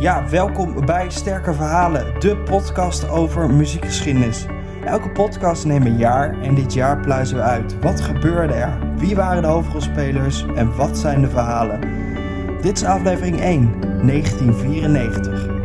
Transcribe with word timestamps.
Ja, 0.00 0.28
welkom 0.28 0.86
bij 0.86 1.10
Sterke 1.10 1.54
Verhalen, 1.54 2.20
de 2.20 2.36
podcast 2.36 3.08
over 3.08 3.50
muziekgeschiedenis. 3.50 4.46
Elke 4.84 5.10
podcast 5.10 5.64
neemt 5.64 5.86
een 5.86 5.96
jaar 5.96 6.40
en 6.42 6.54
dit 6.54 6.72
jaar 6.72 7.00
pluizen 7.00 7.36
we 7.36 7.42
uit. 7.42 7.78
Wat 7.78 8.00
gebeurde 8.00 8.52
er? 8.54 8.78
Wie 8.96 9.16
waren 9.16 9.42
de 9.42 9.48
hoofdrolspelers 9.48 10.44
en 10.54 10.76
wat 10.76 10.98
zijn 10.98 11.20
de 11.20 11.28
verhalen? 11.28 11.80
Dit 12.62 12.76
is 12.76 12.84
aflevering 12.84 13.40
1, 13.40 13.80
1994. 13.80 15.57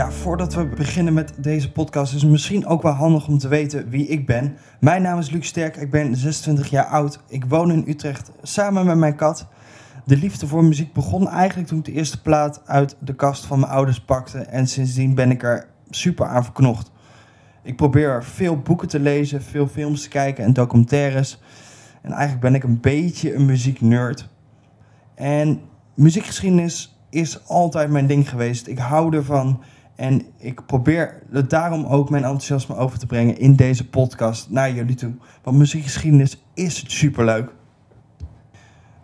Ja, 0.00 0.10
voordat 0.10 0.54
we 0.54 0.66
beginnen 0.66 1.12
met 1.12 1.32
deze 1.36 1.72
podcast 1.72 2.14
is 2.14 2.22
het 2.22 2.30
misschien 2.30 2.66
ook 2.66 2.82
wel 2.82 2.92
handig 2.92 3.28
om 3.28 3.38
te 3.38 3.48
weten 3.48 3.88
wie 3.88 4.06
ik 4.06 4.26
ben. 4.26 4.56
Mijn 4.78 5.02
naam 5.02 5.18
is 5.18 5.30
Luc 5.30 5.46
Sterk, 5.46 5.76
ik 5.76 5.90
ben 5.90 6.16
26 6.16 6.70
jaar 6.70 6.84
oud. 6.84 7.20
Ik 7.28 7.44
woon 7.44 7.70
in 7.70 7.84
Utrecht 7.86 8.30
samen 8.42 8.86
met 8.86 8.96
mijn 8.96 9.16
kat. 9.16 9.46
De 10.04 10.16
liefde 10.16 10.46
voor 10.46 10.64
muziek 10.64 10.92
begon 10.92 11.28
eigenlijk 11.28 11.68
toen 11.68 11.78
ik 11.78 11.84
de 11.84 11.92
eerste 11.92 12.22
plaat 12.22 12.62
uit 12.66 12.96
de 13.00 13.14
kast 13.14 13.46
van 13.46 13.60
mijn 13.60 13.72
ouders 13.72 14.00
pakte. 14.00 14.38
En 14.38 14.66
sindsdien 14.66 15.14
ben 15.14 15.30
ik 15.30 15.42
er 15.42 15.66
super 15.90 16.26
aan 16.26 16.44
verknocht. 16.44 16.90
Ik 17.62 17.76
probeer 17.76 18.24
veel 18.24 18.58
boeken 18.58 18.88
te 18.88 19.00
lezen, 19.00 19.42
veel 19.42 19.66
films 19.66 20.02
te 20.02 20.08
kijken 20.08 20.44
en 20.44 20.52
documentaires. 20.52 21.40
En 22.02 22.10
eigenlijk 22.10 22.40
ben 22.40 22.54
ik 22.54 22.62
een 22.62 22.80
beetje 22.80 23.34
een 23.34 23.44
muzieknerd. 23.44 24.28
En 25.14 25.60
muziekgeschiedenis 25.94 26.98
is 27.10 27.48
altijd 27.48 27.90
mijn 27.90 28.06
ding 28.06 28.28
geweest. 28.28 28.66
Ik 28.66 28.78
hou 28.78 29.16
ervan. 29.16 29.62
En 30.00 30.22
ik 30.38 30.66
probeer 30.66 31.22
daarom 31.48 31.84
ook 31.84 32.10
mijn 32.10 32.22
enthousiasme 32.22 32.76
over 32.76 32.98
te 32.98 33.06
brengen 33.06 33.38
in 33.38 33.54
deze 33.54 33.88
podcast 33.88 34.50
naar 34.50 34.72
jullie 34.72 34.94
toe. 34.94 35.12
Want 35.42 35.56
muziekgeschiedenis 35.56 36.44
is 36.54 36.98
superleuk. 36.98 37.54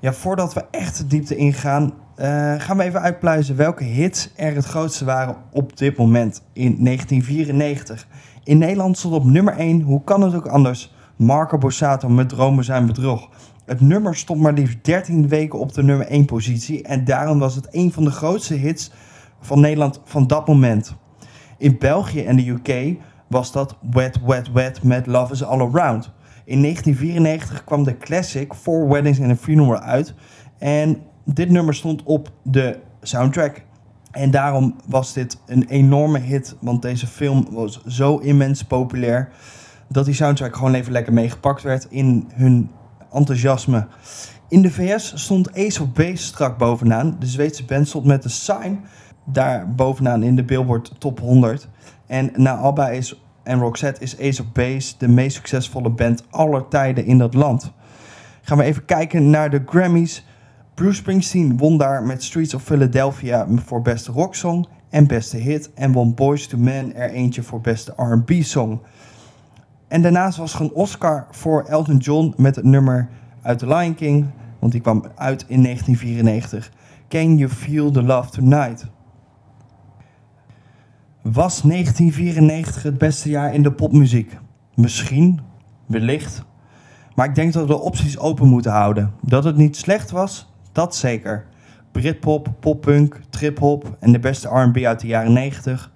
Ja, 0.01 0.12
voordat 0.12 0.55
we 0.55 0.65
echt 0.70 0.97
de 0.97 1.07
diepte 1.07 1.37
ingaan, 1.37 1.83
uh, 1.83 2.55
gaan 2.59 2.77
we 2.77 2.83
even 2.83 3.01
uitpluizen 3.01 3.57
welke 3.57 3.85
hits 3.85 4.31
er 4.37 4.55
het 4.55 4.65
grootste 4.65 5.05
waren 5.05 5.37
op 5.51 5.77
dit 5.77 5.97
moment 5.97 6.43
in 6.53 6.85
1994. 6.85 8.07
In 8.45 8.59
Nederland 8.59 8.98
stond 8.98 9.15
op 9.15 9.25
nummer 9.25 9.57
1, 9.57 9.81
hoe 9.81 10.05
kan 10.05 10.23
het 10.23 10.35
ook 10.35 10.47
anders, 10.47 10.95
Marco 11.17 11.59
Borsato 11.59 12.09
met 12.09 12.29
Dromen 12.29 12.65
zijn 12.65 12.87
bedrog. 12.87 13.29
Het 13.65 13.81
nummer 13.81 14.17
stond 14.17 14.41
maar 14.41 14.53
liefst 14.53 14.85
13 14.85 15.29
weken 15.29 15.59
op 15.59 15.73
de 15.73 15.83
nummer 15.83 16.07
1 16.07 16.25
positie 16.25 16.83
en 16.83 17.05
daarom 17.05 17.39
was 17.39 17.55
het 17.55 17.69
een 17.70 17.92
van 17.92 18.05
de 18.05 18.11
grootste 18.11 18.55
hits 18.55 18.91
van 19.41 19.61
Nederland 19.61 20.01
van 20.05 20.27
dat 20.27 20.47
moment. 20.47 20.97
In 21.59 21.79
België 21.79 22.25
en 22.25 22.37
de 22.37 22.48
UK 22.48 22.98
was 23.27 23.53
dat 23.53 23.77
Wet 23.91 24.20
Wet 24.27 24.53
Wet 24.53 24.83
met 24.83 25.06
Love 25.06 25.33
is 25.33 25.45
All 25.45 25.61
Around. 25.61 26.12
In 26.45 26.62
1994 26.62 27.64
kwam 27.64 27.84
de 27.84 27.97
classic 27.97 28.55
Four 28.55 28.89
Weddings 28.89 29.20
and 29.20 29.31
a 29.31 29.37
Funeral 29.37 29.81
uit. 29.81 30.14
En 30.59 31.03
dit 31.25 31.51
nummer 31.51 31.75
stond 31.75 32.03
op 32.03 32.31
de 32.42 32.79
soundtrack. 33.03 33.64
En 34.11 34.31
daarom 34.31 34.77
was 34.87 35.12
dit 35.12 35.39
een 35.47 35.64
enorme 35.69 36.19
hit, 36.19 36.57
want 36.61 36.83
deze 36.83 37.07
film 37.07 37.47
was 37.51 37.84
zo 37.84 38.17
immens 38.17 38.62
populair 38.64 39.29
dat 39.89 40.05
die 40.05 40.14
soundtrack 40.14 40.57
gewoon 40.57 40.75
even 40.75 40.92
lekker 40.92 41.12
meegepakt 41.12 41.62
werd 41.62 41.87
in 41.91 42.29
hun 42.34 42.70
enthousiasme. 43.12 43.87
In 44.48 44.62
de 44.62 44.70
VS 44.70 45.12
stond 45.14 45.55
Ace 45.55 45.83
of 45.83 45.92
Base 45.92 46.17
strak 46.17 46.59
bovenaan. 46.59 47.17
De 47.19 47.27
Zweedse 47.27 47.64
band 47.64 47.89
stond 47.89 48.05
met 48.05 48.23
de 48.23 48.29
Sign 48.29 48.81
daar 49.27 49.75
bovenaan 49.75 50.23
in 50.23 50.37
de 50.37 50.45
Billboard 50.45 50.93
Top 50.99 51.21
100. 51.21 51.69
En 52.07 52.31
na 52.35 52.57
ABBA 52.57 52.89
is, 52.89 53.21
en 53.43 53.59
Roxette 53.59 54.01
is 54.01 54.21
Ace 54.21 54.43
of 54.43 54.53
Base 54.53 54.95
de 54.99 55.09
meest 55.09 55.37
succesvolle 55.37 55.91
band 55.91 56.25
aller 56.31 56.69
tijden 56.69 57.05
in 57.05 57.19
dat 57.19 57.35
land. 57.35 57.73
Gaan 58.43 58.59
we 58.59 58.65
even 58.65 58.85
kijken 58.85 59.31
naar 59.31 59.51
de 59.51 59.63
Grammys. 59.67 60.25
Bruce 60.75 60.97
Springsteen 60.97 61.57
won 61.57 61.79
daar 61.79 62.03
met 62.03 62.23
Streets 62.23 62.55
of 62.55 62.63
Philadelphia 62.63 63.47
voor 63.55 63.83
beste 63.83 64.13
rocksong 64.13 64.69
en 64.91 65.07
beste 65.07 65.36
hit. 65.36 65.73
En 65.75 65.92
won 65.92 66.15
Boys 66.15 66.47
to 66.47 66.59
Men 66.59 66.95
er 66.95 67.11
eentje 67.11 67.42
voor 67.42 67.61
beste 67.61 67.92
R&B 67.97 68.31
song. 68.42 68.81
En 69.89 70.03
daarnaast 70.03 70.39
was 70.39 70.55
er 70.55 70.61
een 70.61 70.73
Oscar 70.73 71.27
voor 71.31 71.65
Elton 71.65 71.97
John 71.97 72.35
met 72.36 72.57
het 72.57 72.65
nummer 72.65 73.09
uit 73.42 73.59
The 73.59 73.67
Lion 73.67 73.95
King. 73.95 74.27
Want 74.59 74.73
die 74.73 74.81
kwam 74.81 75.05
uit 75.15 75.45
in 75.48 75.63
1994. 75.63 76.70
Can 77.09 77.36
You 77.36 77.51
Feel 77.51 77.91
the 77.91 78.03
Love 78.03 78.31
Tonight? 78.31 78.86
Was 81.33 81.63
1994 81.63 82.83
het 82.83 82.98
beste 82.98 83.29
jaar 83.29 83.55
in 83.55 83.63
de 83.63 83.73
popmuziek? 83.73 84.39
Misschien, 84.75 85.41
wellicht. 85.87 86.45
Maar 87.14 87.29
ik 87.29 87.35
denk 87.35 87.53
dat 87.53 87.63
we 87.63 87.69
de 87.69 87.81
opties 87.81 88.19
open 88.19 88.48
moeten 88.48 88.70
houden. 88.73 89.13
Dat 89.20 89.45
het 89.45 89.57
niet 89.57 89.77
slecht 89.77 90.11
was, 90.11 90.53
dat 90.73 90.97
zeker. 90.97 91.47
Britpop, 91.92 92.48
poppunk, 92.61 93.20
triphop 93.31 93.97
en 94.01 94.13
de 94.13 94.19
beste 94.19 94.48
R&B 94.48 94.77
uit 94.77 95.01
de 95.01 95.07
jaren 95.07 95.33
90. 95.33 95.92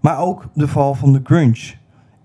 Maar 0.00 0.18
ook 0.18 0.48
de 0.54 0.68
val 0.68 0.94
van 0.94 1.12
de 1.12 1.20
grunge. 1.22 1.74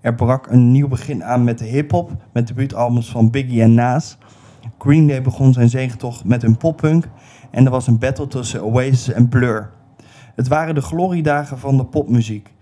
Er 0.00 0.14
brak 0.14 0.46
een 0.46 0.72
nieuw 0.72 0.88
begin 0.88 1.24
aan 1.24 1.44
met 1.44 1.58
de 1.58 1.64
hip-hop, 1.64 2.10
met 2.32 2.46
debuutalbums 2.46 3.10
van 3.10 3.30
Biggie 3.30 3.62
en 3.62 3.74
Nas. 3.74 4.18
Green 4.78 5.06
Day 5.06 5.22
begon 5.22 5.52
zijn 5.52 5.68
zegentocht 5.68 6.24
met 6.24 6.42
hun 6.42 6.56
poppunk 6.56 7.08
en 7.50 7.64
er 7.64 7.70
was 7.70 7.86
een 7.86 7.98
battle 7.98 8.26
tussen 8.26 8.64
Oasis 8.64 9.12
en 9.12 9.28
Blur. 9.28 9.70
Het 10.40 10.48
waren 10.48 10.74
de 10.74 10.80
gloriedagen 10.80 11.58
van 11.58 11.76
de 11.76 11.84
popmuziek. 11.84 12.52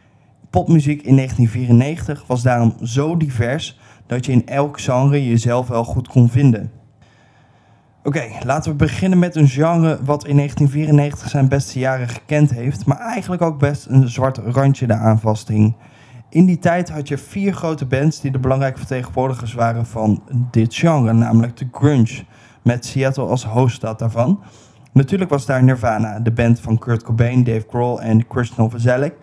Popmuziek 0.50 1.02
in 1.02 1.16
1994 1.16 2.24
was 2.26 2.42
daarom 2.42 2.74
zo 2.82 3.16
divers 3.16 3.78
dat 4.06 4.26
je 4.26 4.32
in 4.32 4.46
elk 4.46 4.80
genre 4.80 5.28
jezelf 5.28 5.68
wel 5.68 5.84
goed 5.84 6.08
kon 6.08 6.28
vinden. 6.28 6.70
Oké, 8.02 8.24
laten 8.44 8.70
we 8.70 8.76
beginnen 8.76 9.18
met 9.18 9.36
een 9.36 9.48
genre 9.48 9.98
wat 10.04 10.26
in 10.26 10.36
1994 10.36 11.28
zijn 11.28 11.48
beste 11.48 11.78
jaren 11.78 12.08
gekend 12.08 12.50
heeft, 12.50 12.86
maar 12.86 12.98
eigenlijk 12.98 13.42
ook 13.42 13.58
best 13.58 13.86
een 13.86 14.08
zwart 14.08 14.36
randje 14.36 14.86
daaraan 14.86 15.20
vasthing. 15.20 15.74
In 16.28 16.46
die 16.46 16.58
tijd 16.58 16.90
had 16.90 17.08
je 17.08 17.18
vier 17.18 17.52
grote 17.52 17.86
bands 17.86 18.20
die 18.20 18.30
de 18.30 18.38
belangrijke 18.38 18.78
vertegenwoordigers 18.78 19.54
waren 19.54 19.86
van 19.86 20.22
dit 20.50 20.74
genre, 20.74 21.12
namelijk 21.12 21.56
de 21.56 21.68
grunge, 21.72 22.24
met 22.62 22.86
Seattle 22.86 23.26
als 23.26 23.44
hoofdstad 23.44 23.98
daarvan. 23.98 24.40
Natuurlijk 24.92 25.30
was 25.30 25.46
daar 25.46 25.62
Nirvana, 25.62 26.20
de 26.20 26.30
band 26.30 26.60
van 26.60 26.78
Kurt 26.78 27.02
Cobain, 27.02 27.44
Dave 27.44 27.64
Grohl 27.68 28.00
en 28.00 28.24
Chris 28.28 28.56
Novoselic. 28.56 29.14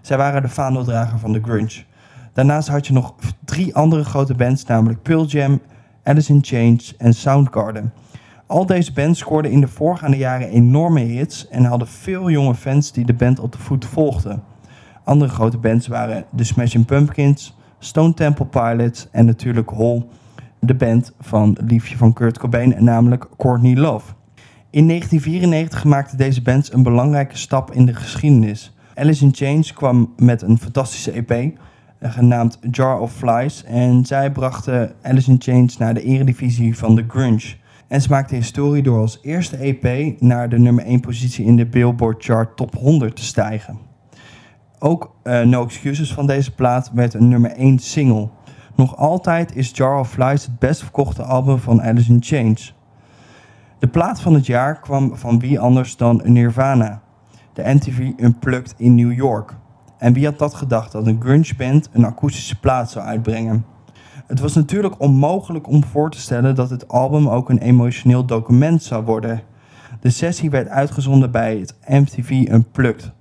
Zij 0.00 0.16
waren 0.16 0.42
de 0.42 0.48
vaandeldrager 0.48 1.18
van 1.18 1.32
de 1.32 1.40
grunge. 1.42 1.84
Daarnaast 2.32 2.68
had 2.68 2.86
je 2.86 2.92
nog 2.92 3.14
drie 3.44 3.74
andere 3.74 4.04
grote 4.04 4.34
bands, 4.34 4.64
namelijk 4.64 5.02
Pearl 5.02 5.24
Jam, 5.24 5.60
Alice 6.02 6.32
in 6.32 6.38
Chains 6.42 6.96
en 6.96 7.14
Soundgarden. 7.14 7.92
Al 8.46 8.66
deze 8.66 8.92
bands 8.92 9.18
scoorden 9.18 9.50
in 9.50 9.60
de 9.60 9.68
voorgaande 9.68 10.16
jaren 10.16 10.48
enorme 10.48 11.00
hits 11.00 11.48
en 11.48 11.64
hadden 11.64 11.88
veel 11.88 12.30
jonge 12.30 12.54
fans 12.54 12.92
die 12.92 13.04
de 13.04 13.14
band 13.14 13.38
op 13.38 13.52
de 13.52 13.58
voet 13.58 13.84
volgden. 13.84 14.42
Andere 15.04 15.30
grote 15.30 15.58
bands 15.58 15.86
waren 15.86 16.24
The 16.36 16.44
Smashing 16.44 16.86
Pumpkins, 16.86 17.56
Stone 17.78 18.14
Temple 18.14 18.46
Pilots 18.46 19.08
en 19.10 19.26
natuurlijk 19.26 19.68
Hole, 19.68 20.06
de 20.60 20.74
band 20.74 21.12
van 21.20 21.56
liefje 21.66 21.96
van 21.96 22.12
Kurt 22.12 22.38
Cobain, 22.38 22.84
namelijk 22.84 23.26
Courtney 23.36 23.76
Love. 23.76 24.12
In 24.74 24.86
1994 24.88 25.84
maakte 25.84 26.16
deze 26.16 26.42
band 26.42 26.72
een 26.72 26.82
belangrijke 26.82 27.36
stap 27.36 27.72
in 27.72 27.86
de 27.86 27.94
geschiedenis. 27.94 28.74
Alice 28.94 29.24
in 29.24 29.34
Chains 29.34 29.72
kwam 29.72 30.12
met 30.16 30.42
een 30.42 30.58
fantastische 30.58 31.10
EP, 31.10 31.30
eh, 31.30 32.12
genaamd 32.12 32.58
Jar 32.70 33.00
of 33.00 33.12
Flies. 33.12 33.64
En 33.64 34.04
zij 34.04 34.32
brachten 34.32 34.92
Alice 35.02 35.30
in 35.30 35.36
Chains 35.38 35.76
naar 35.76 35.94
de 35.94 36.02
eredivisie 36.02 36.78
van 36.78 36.94
de 36.94 37.04
grunge. 37.08 37.54
En 37.88 38.00
ze 38.00 38.08
maakte 38.08 38.34
historie 38.34 38.82
door 38.82 39.00
als 39.00 39.18
eerste 39.22 39.56
EP 39.56 40.20
naar 40.20 40.48
de 40.48 40.58
nummer 40.58 40.84
1 40.86 41.00
positie 41.00 41.46
in 41.46 41.56
de 41.56 41.66
Billboard 41.66 42.24
Chart 42.24 42.56
Top 42.56 42.74
100 42.74 43.16
te 43.16 43.24
stijgen. 43.24 43.78
Ook 44.78 45.14
uh, 45.24 45.40
No 45.40 45.64
Excuses 45.64 46.12
van 46.12 46.26
deze 46.26 46.54
plaat 46.54 46.90
werd 46.94 47.14
een 47.14 47.28
nummer 47.28 47.50
1 47.50 47.78
single. 47.78 48.28
Nog 48.76 48.96
altijd 48.96 49.56
is 49.56 49.70
Jar 49.74 49.98
of 49.98 50.10
Flies 50.10 50.46
het 50.46 50.58
best 50.58 50.80
verkochte 50.80 51.22
album 51.22 51.58
van 51.58 51.82
Alice 51.82 52.12
in 52.12 52.22
Chains. 52.22 52.74
De 53.78 53.88
plaat 53.88 54.20
van 54.20 54.34
het 54.34 54.46
jaar 54.46 54.80
kwam 54.80 55.16
van 55.16 55.38
wie 55.38 55.60
anders 55.60 55.96
dan 55.96 56.20
Nirvana, 56.24 57.00
de 57.52 57.62
MTV 57.74 58.10
Unplugged 58.16 58.74
in 58.76 58.94
New 58.94 59.12
York. 59.12 59.56
En 59.98 60.12
wie 60.12 60.24
had 60.24 60.38
dat 60.38 60.54
gedacht 60.54 60.92
dat 60.92 61.06
een 61.06 61.20
grunge 61.20 61.54
band 61.56 61.88
een 61.92 62.04
akoestische 62.04 62.60
plaat 62.60 62.90
zou 62.90 63.06
uitbrengen? 63.06 63.64
Het 64.26 64.40
was 64.40 64.54
natuurlijk 64.54 65.00
onmogelijk 65.00 65.68
om 65.68 65.84
voor 65.84 66.10
te 66.10 66.20
stellen 66.20 66.54
dat 66.54 66.70
het 66.70 66.88
album 66.88 67.28
ook 67.28 67.50
een 67.50 67.58
emotioneel 67.58 68.24
document 68.24 68.82
zou 68.82 69.04
worden. 69.04 69.42
De 70.00 70.10
sessie 70.10 70.50
werd 70.50 70.68
uitgezonden 70.68 71.30
bij 71.30 71.56
het 71.58 71.74
MTV 71.86 72.30
Unplugged 72.50 73.12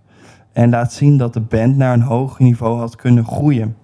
en 0.54 0.70
laat 0.70 0.94
zien 0.94 1.18
dat 1.18 1.34
de 1.34 1.42
band 1.42 1.78
naar 1.78 1.94
een 1.94 2.02
hoger 2.02 2.44
niveau 2.44 2.80
had 2.80 2.96
kunnen 2.96 3.26
groeien. 3.26 3.76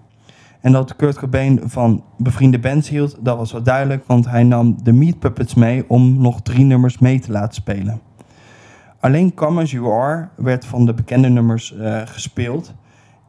En 0.62 0.72
dat 0.72 0.96
Kurt 0.96 1.18
Cobain 1.18 1.60
van 1.66 2.04
bevriende 2.18 2.60
bands 2.60 2.90
hield, 2.90 3.18
dat 3.20 3.38
was 3.38 3.52
wel 3.52 3.64
duidelijk, 3.64 4.04
want 4.06 4.30
hij 4.30 4.44
nam 4.44 4.84
de 4.84 4.94
Meat 4.94 5.20
Puppets 5.20 5.54
mee 5.54 5.86
om 5.88 6.22
nog 6.22 6.42
drie 6.42 6.66
nummers 6.66 6.98
mee 6.98 7.20
te 7.20 7.32
laten 7.32 7.54
spelen. 7.54 8.02
Alleen 9.00 9.34
Come 9.34 9.62
As 9.62 9.72
You 9.72 9.92
Are 9.92 10.30
werd 10.36 10.66
van 10.66 10.86
de 10.86 10.94
bekende 10.94 11.30
nummers 11.30 11.74
uh, 11.74 12.02
gespeeld. 12.06 12.74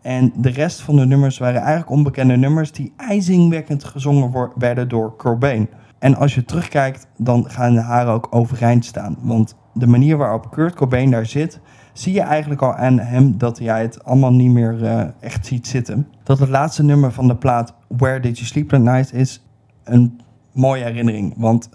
En 0.03 0.33
de 0.37 0.51
rest 0.51 0.81
van 0.81 0.97
de 0.97 1.07
nummers 1.07 1.39
waren 1.39 1.61
eigenlijk 1.61 1.91
onbekende 1.91 2.37
nummers 2.37 2.73
die 2.73 2.93
ijzingwekkend 2.97 3.85
gezongen 3.85 4.51
werden 4.57 4.89
door 4.89 5.17
Cobain. 5.17 5.69
En 5.99 6.17
als 6.17 6.35
je 6.35 6.45
terugkijkt, 6.45 7.07
dan 7.17 7.51
gaan 7.51 7.75
de 7.75 7.81
haren 7.81 8.13
ook 8.13 8.27
overeind 8.31 8.85
staan. 8.85 9.17
Want 9.21 9.57
de 9.73 9.87
manier 9.87 10.17
waarop 10.17 10.51
Kurt 10.51 10.75
Cobain 10.75 11.11
daar 11.11 11.27
zit, 11.27 11.61
zie 11.93 12.13
je 12.13 12.21
eigenlijk 12.21 12.63
al 12.63 12.75
aan 12.75 12.99
hem 12.99 13.39
dat 13.39 13.59
hij 13.59 13.83
het 13.83 14.05
allemaal 14.05 14.33
niet 14.33 14.51
meer 14.51 14.83
uh, 14.83 15.03
echt 15.21 15.47
ziet 15.47 15.67
zitten. 15.67 16.09
Dat 16.23 16.39
het 16.39 16.49
laatste 16.49 16.83
nummer 16.83 17.13
van 17.13 17.29
de 17.29 17.37
plaat 17.37 17.75
Where 17.89 18.21
Did 18.21 18.37
You 18.37 18.47
Sleep 18.47 18.69
That 18.69 18.81
Night 18.81 19.13
is 19.13 19.45
een 19.85 20.21
mooie 20.53 20.85
herinnering. 20.85 21.35
Want 21.37 21.69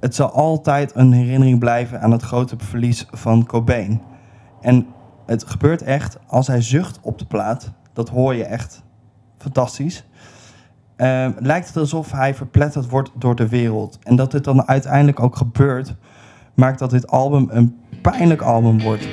het 0.00 0.14
zal 0.14 0.30
altijd 0.30 0.94
een 0.94 1.12
herinnering 1.12 1.58
blijven 1.58 2.00
aan 2.00 2.10
het 2.10 2.22
grote 2.22 2.56
verlies 2.58 3.06
van 3.10 3.46
Cobain. 3.46 4.00
En 4.60 4.86
het 5.26 5.44
gebeurt 5.44 5.82
echt 5.82 6.18
als 6.26 6.46
hij 6.46 6.62
zucht 6.62 6.98
op 7.02 7.18
de 7.18 7.26
plaat. 7.26 7.72
Dat 7.92 8.08
hoor 8.08 8.34
je 8.34 8.44
echt 8.44 8.82
fantastisch. 9.38 10.04
Uh, 10.96 11.28
lijkt 11.38 11.66
het 11.66 11.76
alsof 11.76 12.12
hij 12.12 12.34
verpletterd 12.34 12.88
wordt 12.88 13.10
door 13.14 13.34
de 13.34 13.48
wereld. 13.48 13.98
En 14.02 14.16
dat 14.16 14.30
dit 14.30 14.44
dan 14.44 14.68
uiteindelijk 14.68 15.20
ook 15.20 15.36
gebeurt, 15.36 15.94
maakt 16.54 16.78
dat 16.78 16.90
dit 16.90 17.06
album 17.06 17.46
een 17.50 17.76
pijnlijk 18.02 18.42
album 18.42 18.80
wordt. 18.80 19.08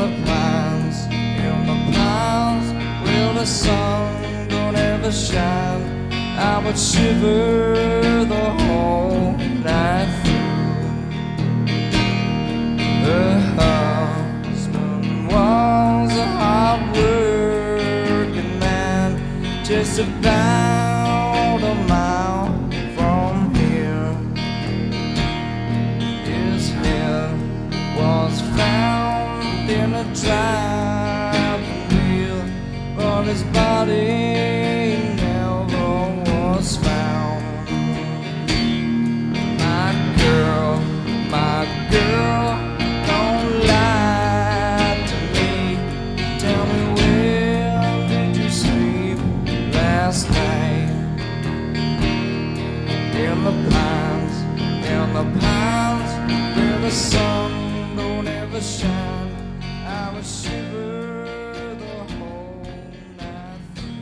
the 0.00 0.22
pines, 0.24 1.04
in 1.12 1.66
the 1.66 1.78
pines, 1.92 2.68
will 3.04 3.34
the 3.34 3.44
sun 3.44 4.48
don't 4.48 4.74
ever 4.74 5.12
shine? 5.12 6.10
I 6.38 6.62
would 6.64 6.78
shiver 6.78 8.24
the 8.24 8.46
whole 8.62 9.36
night 9.62 10.10
through. 10.22 10.96
The 13.04 13.26
husband 13.60 15.26
was 15.32 16.12
a 16.16 16.28
hard 16.40 16.82
working 16.96 18.58
man, 18.58 19.10
just 19.64 19.98
about. 19.98 20.69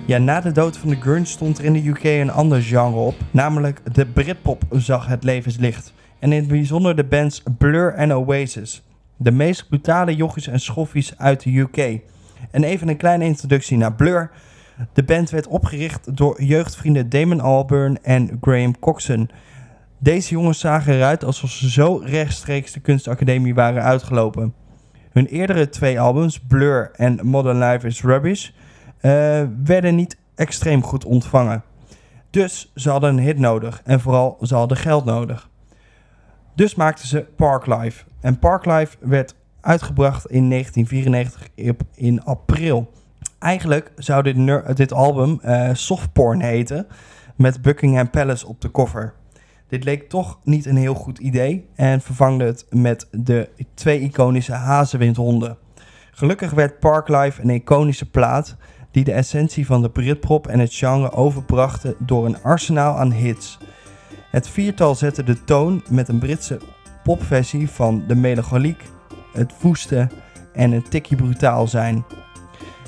Ja, 0.09 0.19
na 0.19 0.41
de 0.41 0.53
dood 0.53 0.77
van 0.77 0.89
de 0.89 1.01
grunge 1.01 1.25
stond 1.25 1.59
er 1.59 1.65
in 1.65 1.73
de 1.73 1.89
UK 1.89 2.05
een 2.05 2.31
ander 2.31 2.63
genre 2.63 2.97
op, 2.97 3.15
namelijk 3.31 3.95
de 3.95 4.07
Britpop 4.07 4.63
zag 4.71 5.07
het 5.07 5.25
levenslicht. 5.25 5.93
En 6.19 6.33
in 6.33 6.39
het 6.39 6.49
bijzonder 6.49 6.97
de 6.97 7.05
bands 7.05 7.43
Blur 7.59 7.95
en 7.95 8.15
Oasis. 8.15 8.83
De 9.17 9.31
meest 9.31 9.69
brutale 9.69 10.17
jochies 10.17 10.47
en 10.47 10.61
schoffies 10.61 11.19
uit 11.19 11.43
de 11.43 11.59
UK. 11.59 12.01
En 12.51 12.65
even 12.65 12.89
een 12.89 12.97
kleine 12.97 13.25
introductie 13.25 13.77
naar 13.77 13.95
Blur. 13.95 14.31
De 14.93 15.03
band 15.03 15.31
werd 15.31 15.47
opgericht 15.47 16.17
door 16.17 16.43
jeugdvrienden 16.43 17.09
Damon 17.09 17.41
Albarn 17.41 18.03
en 18.03 18.39
Graham 18.41 18.79
Coxon. 18.79 19.31
Deze 19.99 20.31
jongens 20.31 20.59
zagen 20.61 20.95
eruit 20.95 21.25
alsof 21.25 21.51
ze 21.51 21.71
zo 21.71 22.03
rechtstreeks 22.05 22.73
de 22.73 22.81
kunstacademie 22.81 23.55
waren 23.55 23.83
uitgelopen. 23.83 24.55
Hun 25.13 25.27
eerdere 25.27 25.69
twee 25.69 26.01
albums, 26.01 26.41
Blur 26.41 26.91
en 26.93 27.19
Modern 27.23 27.59
Life 27.59 27.87
is 27.87 28.03
Rubbish, 28.03 28.51
werden 29.65 29.95
niet 29.95 30.17
extreem 30.35 30.83
goed 30.83 31.05
ontvangen. 31.05 31.63
Dus 32.31 32.73
ze 32.75 32.91
hadden 32.91 33.11
een 33.11 33.25
hit 33.25 33.39
nodig 33.39 33.81
en 33.85 34.01
vooral 34.01 34.39
ze 34.43 34.55
hadden 34.55 34.77
geld 34.77 35.05
nodig. 35.05 35.49
Dus 36.55 36.75
maakten 36.75 37.09
ze 37.09 37.27
Parklife. 37.37 38.05
En 38.21 38.39
Parklife 38.39 38.97
werd 39.01 39.35
uitgebracht 39.61 40.27
in 40.27 40.51
1994 40.51 41.49
in 41.95 42.25
april. 42.25 42.93
Eigenlijk 43.39 43.93
zou 43.97 44.23
dit, 44.23 44.77
dit 44.77 44.93
album 44.93 45.41
uh, 45.45 45.71
Softporn 45.73 46.41
heten, 46.41 46.87
met 47.37 47.63
Buckingham 47.63 48.11
Palace 48.11 48.47
op 48.47 48.61
de 48.61 48.71
cover. 48.71 49.15
Dit 49.69 49.85
leek 49.85 50.09
toch 50.09 50.39
niet 50.45 50.67
een 50.67 50.77
heel 50.77 50.95
goed 50.95 51.19
idee 51.19 51.69
en 51.75 52.01
vervangde 52.01 52.45
het 52.45 52.67
met 52.71 53.09
de 53.11 53.49
twee 53.75 54.01
iconische 54.01 54.53
hazenwindhonden. 54.53 55.57
Gelukkig 56.11 56.51
werd 56.51 56.79
Parklife 56.79 57.43
een 57.43 57.51
iconische 57.51 58.11
plaat 58.11 58.57
die 58.99 59.07
de 59.07 59.13
essentie 59.13 59.67
van 59.67 59.83
de 59.83 59.91
Britpop 59.91 60.47
en 60.47 60.59
het 60.59 60.75
genre 60.75 61.13
overbrachten 61.13 61.95
door 61.99 62.27
een 62.27 62.43
arsenaal 62.43 62.97
aan 62.97 63.13
hits. 63.13 63.59
Het 64.31 64.49
viertal 64.49 64.95
zette 64.95 65.25
de 65.25 65.45
toon 65.45 65.83
met 65.91 66.09
een 66.09 66.19
Britse 66.19 66.61
popversie 67.05 67.71
van 67.71 68.05
de 68.07 68.15
melancholiek, 68.15 68.83
het 69.33 69.53
woeste 69.61 70.09
en 70.53 70.73
een 70.73 70.89
tikje 70.89 71.17
brutaal 71.17 71.67
zijn. 71.67 72.05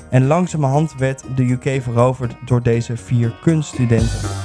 En 0.09 0.25
langzamerhand 0.25 0.95
werd 0.97 1.23
de 1.35 1.43
UK 1.43 1.81
veroverd 1.81 2.35
door 2.45 2.63
deze 2.63 2.97
vier 2.97 3.33
kunststudenten. 3.41 4.40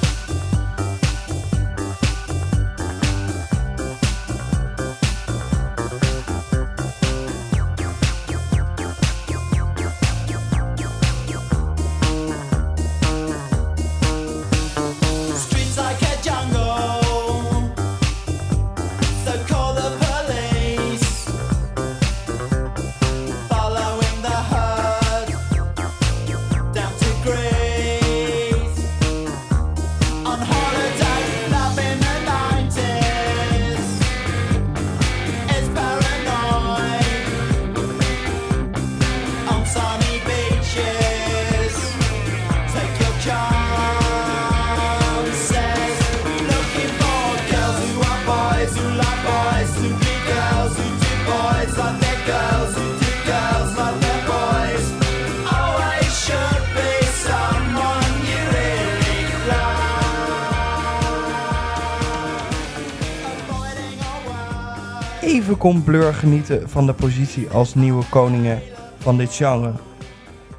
Even 65.47 65.59
kon 65.59 65.85
Blur 65.85 66.15
genieten 66.15 66.69
van 66.69 66.87
de 66.87 66.93
positie 66.93 67.49
als 67.49 67.75
nieuwe 67.75 68.05
koningen 68.09 68.61
van 68.99 69.17
dit 69.17 69.35
genre. 69.35 69.73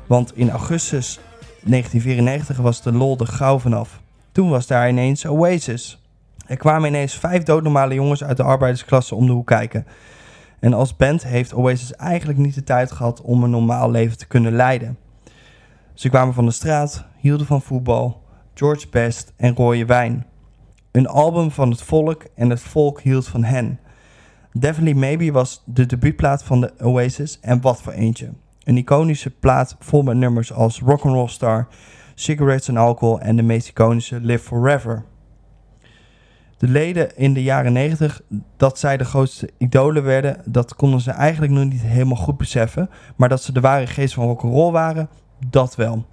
Want 0.06 0.38
in 0.38 0.50
augustus 0.50 1.20
1994 1.64 2.58
was 2.58 2.82
de 2.82 2.92
lol 2.92 3.18
er 3.18 3.28
gauw 3.28 3.60
vanaf. 3.60 4.02
Toen 4.32 4.50
was 4.50 4.68
daar 4.68 4.90
ineens 4.90 5.26
Oasis. 5.26 6.02
Er 6.46 6.58
kwamen 6.58 6.90
ineens 6.90 7.14
vijf 7.14 7.44
doodnormale 7.44 7.94
jongens 7.94 8.24
uit 8.24 8.38
de 8.38 8.44
arbeidersklasse 8.44 9.16
om 9.16 9.26
de 9.26 9.32
hoek 9.32 9.48
kijken. 9.48 9.86
En 10.60 10.74
als 10.74 10.96
band 10.96 11.24
heeft 11.24 11.54
Oasis 11.54 11.94
eigenlijk 11.94 12.40
niet 12.40 12.56
de 12.56 12.64
tijd 12.64 12.92
gehad 12.92 13.22
om 13.22 13.44
een 13.44 13.50
normaal 13.50 13.92
leven 13.92 14.18
te 14.18 14.28
kunnen 14.28 14.56
leiden. 14.56 14.98
Ze 15.94 16.10
kwamen 16.10 16.34
van 16.34 16.46
de 16.46 16.52
straat, 16.52 17.06
hielden 17.18 17.48
van 17.48 17.62
voetbal, 17.62 18.24
George 18.54 18.88
Best 18.90 19.34
en 19.38 19.56
rode 19.56 19.86
wijn. 19.86 20.26
Een 20.92 21.08
album 21.08 21.52
van 21.52 21.70
het 21.70 21.82
volk 21.82 22.24
en 22.36 22.50
het 22.50 22.62
volk 22.62 23.02
hield 23.02 23.28
van 23.28 23.44
hen. 23.44 23.80
Definitely 24.60 25.00
Maybe 25.00 25.32
was 25.32 25.64
de 25.66 25.86
debuutplaat 25.86 26.44
van 26.44 26.62
de 26.62 26.74
Oasis 26.82 27.40
en 27.40 27.62
wat 27.62 27.82
voor 27.82 27.94
eentje. 27.94 28.30
Een 28.64 28.78
iconische 28.78 29.30
plaat 29.30 29.76
vol 29.80 30.02
met 30.02 30.18
nummers 30.18 30.54
als 30.54 30.80
Rock'n'Roll 30.80 31.28
Star, 31.28 31.68
Cigarettes 32.16 32.70
and 32.70 32.78
Alcohol 32.78 33.20
en 33.20 33.36
de 33.36 33.42
meest 33.42 33.68
iconische 33.68 34.20
Live 34.22 34.44
Forever. 34.44 35.04
De 36.58 36.68
leden 36.68 37.18
in 37.18 37.34
de 37.34 37.44
jaren 37.44 37.74
90 37.74 38.22
dat 38.58 38.80
zij 38.80 38.98
de 38.98 39.06
grootste 39.06 39.50
idolen 39.58 40.04
werden, 40.04 40.42
dat 40.46 40.76
konden 40.76 41.02
ze 41.02 41.12
eigenlijk 41.12 41.54
nog 41.54 41.64
niet 41.64 41.82
helemaal 41.82 42.18
goed 42.18 42.38
beseffen. 42.38 42.90
Maar 43.16 43.30
dat 43.30 43.44
ze 43.44 43.52
de 43.52 43.60
ware 43.60 43.88
geest 43.88 44.14
van 44.14 44.26
rock'n'roll 44.26 44.72
waren, 44.72 45.10
dat 45.50 45.76
wel. 45.76 46.06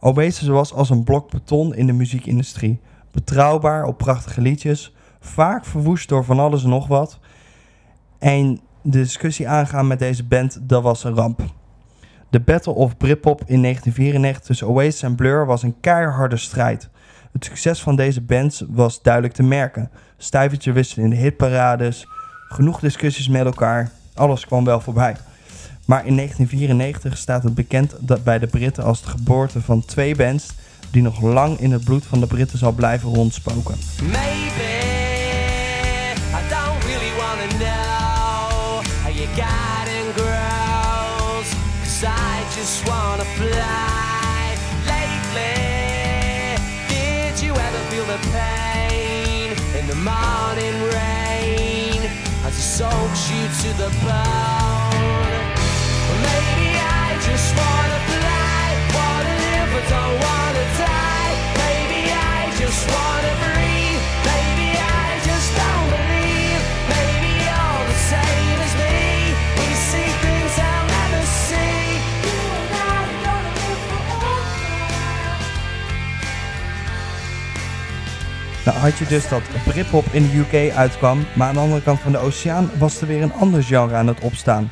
Oasis 0.00 0.48
was 0.48 0.72
als 0.72 0.90
een 0.90 1.04
blok 1.04 1.30
beton 1.30 1.74
in 1.74 1.86
de 1.86 1.92
muziekindustrie. 1.92 2.80
Betrouwbaar 3.10 3.84
op 3.84 3.98
prachtige 3.98 4.40
liedjes, 4.40 4.94
vaak 5.20 5.64
verwoest 5.64 6.08
door 6.08 6.24
van 6.24 6.38
alles 6.38 6.62
en 6.62 6.70
nog 6.70 6.86
wat. 6.86 7.18
En 8.18 8.60
de 8.82 8.98
discussie 8.98 9.48
aangaan 9.48 9.86
met 9.86 9.98
deze 9.98 10.24
band, 10.24 10.58
dat 10.62 10.82
was 10.82 11.04
een 11.04 11.14
ramp. 11.14 11.40
De 12.30 12.40
Battle 12.40 12.72
of 12.72 12.96
Britpop 12.96 13.40
in 13.46 13.62
1994 13.62 14.46
tussen 14.46 14.66
Oasis 14.66 15.02
en 15.02 15.14
Blur 15.14 15.46
was 15.46 15.62
een 15.62 15.80
keiharde 15.80 16.36
strijd. 16.36 16.88
Het 17.32 17.44
succes 17.44 17.82
van 17.82 17.96
deze 17.96 18.20
bands 18.20 18.64
was 18.68 19.02
duidelijk 19.02 19.34
te 19.34 19.42
merken. 19.42 19.90
Stijvertje 20.16 20.72
wisselen 20.72 21.04
in 21.04 21.10
de 21.10 21.16
hitparades, 21.16 22.06
genoeg 22.48 22.80
discussies 22.80 23.28
met 23.28 23.44
elkaar, 23.44 23.90
alles 24.14 24.46
kwam 24.46 24.64
wel 24.64 24.80
voorbij. 24.80 25.16
Maar 25.84 26.06
in 26.06 26.16
1994 26.16 27.16
staat 27.16 27.42
het 27.42 27.54
bekend 27.54 27.94
dat 28.00 28.24
bij 28.24 28.38
de 28.38 28.46
Britten 28.46 28.84
als 28.84 29.02
de 29.02 29.08
geboorte 29.08 29.60
van 29.60 29.84
twee 29.84 30.16
bands 30.16 30.46
die 30.90 31.02
nog 31.02 31.20
lang 31.20 31.58
in 31.58 31.72
het 31.72 31.84
bloed 31.84 32.06
van 32.06 32.20
de 32.20 32.26
Britten 32.26 32.58
zal 32.58 32.72
blijven 32.72 33.14
rondspoken. 33.14 33.74
And 39.46 40.14
grows 40.14 41.48
Cause 41.82 42.04
I 42.04 42.44
just 42.56 42.86
wanna 42.88 43.24
fly. 43.38 44.56
Lately 44.86 46.56
Did 46.88 47.40
you 47.42 47.52
ever 47.54 47.78
feel 47.90 48.04
the 48.04 48.18
pain 48.32 49.52
in 49.78 49.86
the 49.86 49.96
morning 49.96 50.76
rain? 50.94 52.00
As 52.44 52.54
it 52.56 52.68
soaks 52.78 53.30
you 53.30 53.44
to 53.62 53.70
the 53.82 53.90
bone. 54.06 55.32
Maybe 56.28 56.68
I 56.78 57.18
just 57.28 57.48
wanna 57.56 58.00
fly. 58.10 58.64
Wanna 58.96 59.34
live 59.44 59.68
but 59.74 59.84
don't 59.94 60.16
wanna 60.26 60.64
die? 60.78 61.32
Maybe 61.62 62.00
I 62.12 62.50
just 62.58 62.82
wanna 62.90 63.32
breathe 63.42 63.57
Nou 78.68 78.80
had 78.80 78.98
je 78.98 79.06
dus 79.06 79.28
dat 79.28 79.42
Britpop 79.64 80.04
in 80.04 80.22
de 80.22 80.36
UK 80.36 80.72
uitkwam, 80.76 81.18
maar 81.36 81.48
aan 81.48 81.54
de 81.54 81.60
andere 81.60 81.82
kant 81.82 82.00
van 82.00 82.12
de 82.12 82.18
oceaan 82.18 82.70
was 82.78 83.00
er 83.00 83.06
weer 83.06 83.22
een 83.22 83.32
ander 83.32 83.62
genre 83.62 83.94
aan 83.94 84.06
het 84.06 84.20
opstaan. 84.20 84.70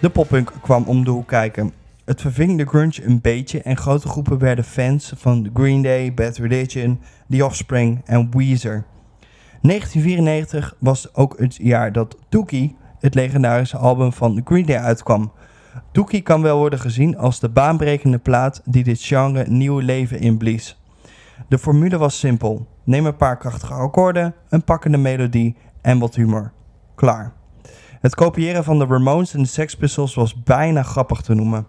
De 0.00 0.10
poppunk 0.10 0.52
kwam 0.60 0.84
om 0.84 1.04
de 1.04 1.10
hoek 1.10 1.28
kijken. 1.28 1.72
Het 2.04 2.20
verving 2.20 2.58
de 2.58 2.66
grunge 2.66 3.04
een 3.04 3.20
beetje 3.20 3.62
en 3.62 3.76
grote 3.76 4.08
groepen 4.08 4.38
werden 4.38 4.64
fans 4.64 5.12
van 5.16 5.50
Green 5.54 5.82
Day, 5.82 6.14
Bad 6.14 6.36
Religion, 6.36 7.00
The 7.30 7.44
Offspring 7.44 8.00
en 8.04 8.28
Weezer. 8.30 8.84
1994 9.62 10.74
was 10.78 11.14
ook 11.14 11.38
het 11.38 11.56
jaar 11.56 11.92
dat 11.92 12.16
Dookie, 12.28 12.76
het 13.00 13.14
legendarische 13.14 13.76
album 13.76 14.12
van 14.12 14.40
Green 14.44 14.66
Day, 14.66 14.78
uitkwam. 14.78 15.32
Dookie 15.92 16.20
kan 16.20 16.42
wel 16.42 16.58
worden 16.58 16.78
gezien 16.78 17.18
als 17.18 17.40
de 17.40 17.48
baanbrekende 17.48 18.18
plaat 18.18 18.62
die 18.64 18.84
dit 18.84 19.02
genre 19.02 19.44
nieuw 19.48 19.78
leven 19.78 20.20
inblies. 20.20 20.78
De 21.48 21.58
formule 21.58 21.98
was 21.98 22.18
simpel. 22.18 22.66
Neem 22.84 23.06
een 23.06 23.16
paar 23.16 23.36
krachtige 23.36 23.74
akkoorden, 23.74 24.34
een 24.48 24.64
pakkende 24.64 24.98
melodie 24.98 25.56
en 25.80 25.98
wat 25.98 26.14
humor. 26.14 26.52
Klaar. 26.94 27.32
Het 28.00 28.14
kopiëren 28.14 28.64
van 28.64 28.78
de 28.78 28.86
Ramones 28.86 29.34
en 29.34 29.42
de 29.42 29.48
Sex 29.48 29.76
Pistols 29.76 30.14
was 30.14 30.42
bijna 30.42 30.82
grappig 30.82 31.20
te 31.20 31.34
noemen. 31.34 31.66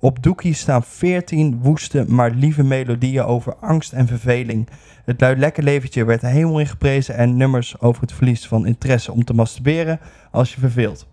Op 0.00 0.22
Dookie 0.22 0.54
staan 0.54 0.82
14 0.82 1.58
woeste 1.62 2.04
maar 2.08 2.30
lieve 2.30 2.62
melodieën 2.62 3.24
over 3.24 3.54
angst 3.56 3.92
en 3.92 4.06
verveling. 4.06 4.68
Het 5.04 5.20
luid 5.20 5.38
lekker 5.38 5.62
leventje 5.62 6.04
werd 6.04 6.22
er 6.22 6.28
helemaal 6.28 6.66
en 7.06 7.36
nummers 7.36 7.80
over 7.80 8.02
het 8.02 8.12
verlies 8.12 8.48
van 8.48 8.66
interesse 8.66 9.12
om 9.12 9.24
te 9.24 9.34
masturberen 9.34 10.00
als 10.30 10.54
je 10.54 10.60
verveelt. 10.60 11.06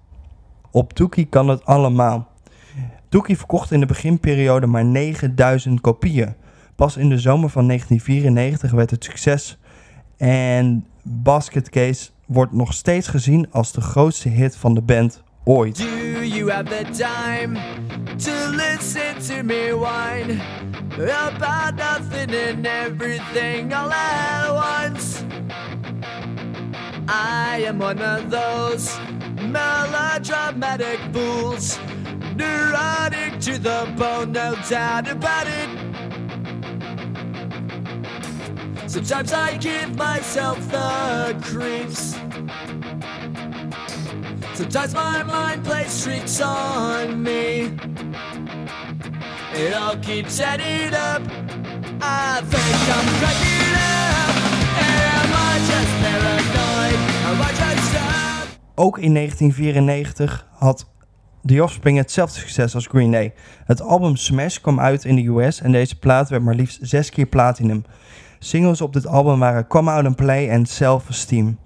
Op 0.71 0.95
Dookie 0.95 1.25
kan 1.25 1.47
het 1.47 1.65
allemaal. 1.65 2.27
Dookie 3.09 3.37
verkocht 3.37 3.71
in 3.71 3.79
de 3.79 3.85
beginperiode 3.85 4.67
maar 4.67 4.85
9000 4.85 5.81
kopieën. 5.81 6.35
Pas 6.75 6.97
in 6.97 7.09
de 7.09 7.19
zomer 7.19 7.49
van 7.49 7.67
1994 7.67 8.71
werd 8.71 8.91
het 8.91 9.03
succes 9.03 9.57
en 10.17 10.85
Basket 11.03 11.69
Case 11.69 12.09
wordt 12.25 12.51
nog 12.51 12.73
steeds 12.73 13.07
gezien 13.07 13.47
als 13.51 13.71
de 13.71 13.81
grootste 13.81 14.29
hit 14.29 14.55
van 14.55 14.73
de 14.73 14.81
band 14.81 15.23
ooit. 15.43 15.77
Do 15.77 16.23
you 16.23 16.51
have 16.51 16.63
the 16.63 16.85
time 16.91 17.59
to 18.17 18.31
listen 18.49 19.37
to 19.37 19.43
me 19.43 19.77
whine 19.79 20.41
about 20.97 21.75
nothing 21.75 22.33
and 22.33 22.65
everything 22.65 23.73
all 23.73 23.91
at 23.91 24.51
once? 24.51 25.23
I 27.07 27.65
am 27.67 27.81
one 27.81 28.01
of 28.01 28.29
those 28.29 28.99
melodramatic 29.51 30.99
fools, 31.11 31.79
neurotic 32.35 33.39
to 33.39 33.59
the 33.59 33.93
bone, 33.95 34.31
no 34.31 34.55
doubt 34.69 35.09
about 35.09 35.47
it. 35.47 35.94
Sometimes 38.95 39.33
I 39.33 39.57
give 39.57 39.97
myself 39.97 40.57
the 40.71 41.35
creeps. 41.41 42.15
Sometimes 44.53 44.93
my 44.93 45.21
mind 45.23 45.65
plays 45.65 46.01
tricks 46.01 46.39
on 46.39 47.21
me. 47.21 47.75
It 49.53 49.73
all 49.73 49.97
keeps 49.97 50.39
adding 50.39 50.93
up. 50.93 51.21
I 52.01 52.39
think 52.51 52.75
I'm 52.95 53.07
cracking 53.19 53.75
up. 53.75 54.35
Am 54.79 55.31
I 55.33 55.59
just 55.69 55.93
paranoid? 56.01 56.99
Am 57.25 57.41
I 57.41 57.51
just 57.51 57.95
up? 57.95 58.47
Ook 58.75 58.97
in 58.97 59.13
1994 59.13 60.47
had 60.59 60.85
The 61.45 61.63
Offspring 61.63 61.97
hetzelfde 61.97 62.39
succes 62.39 62.75
als 62.75 62.87
Green 62.87 63.11
Day. 63.11 63.33
Het 63.65 63.81
album 63.81 64.15
Smash 64.15 64.57
kwam 64.57 64.79
uit 64.79 65.05
in 65.05 65.15
de 65.15 65.27
US 65.27 65.61
en 65.61 65.71
deze 65.71 65.99
plaat 65.99 66.29
werd 66.29 66.43
maar 66.43 66.55
liefst 66.55 66.79
zes 66.81 67.09
keer 67.09 67.25
platinum. 67.25 67.85
Singles 68.45 68.81
op 68.81 68.93
dit 68.93 69.07
album 69.07 69.39
waren 69.39 69.67
Come 69.67 69.91
Out 69.91 70.05
and 70.05 70.15
Play 70.15 70.49
en 70.49 70.65
Self 70.65 71.09
Esteem. 71.09 71.59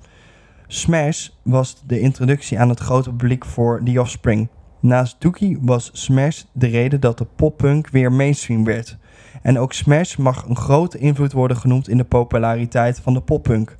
Smash 0.67 1.29
was 1.43 1.83
de 1.85 1.99
introductie 1.99 2.59
aan 2.59 2.69
het 2.69 2.79
grote 2.79 3.09
publiek 3.09 3.45
voor 3.45 3.81
The 3.83 3.99
Offspring. 3.99 4.47
Naast 4.79 5.15
Dookie 5.21 5.57
was 5.61 5.89
Smash 5.93 6.43
de 6.51 6.67
reden 6.67 7.01
dat 7.01 7.17
de 7.17 7.25
poppunk 7.35 7.89
weer 7.89 8.11
mainstream 8.11 8.63
werd. 8.63 8.97
En 9.41 9.59
ook 9.59 9.73
Smash 9.73 10.15
mag 10.15 10.45
een 10.45 10.55
grote 10.55 10.97
invloed 10.97 11.31
worden 11.31 11.57
genoemd 11.57 11.89
in 11.89 11.97
de 11.97 12.03
populariteit 12.03 12.99
van 12.99 13.13
de 13.13 13.21
poppunk. 13.21 13.77